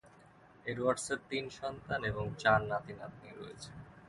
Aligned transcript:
এডওয়ার্ডসের 0.65 1.19
তিন 1.29 1.45
সন্তান 1.59 1.99
এবং 2.03 2.25
চার 2.37 2.59
নাতি-নাতনি 2.69 3.29
রয়েছে। 3.31 3.69